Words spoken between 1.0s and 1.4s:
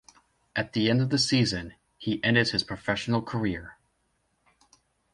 of the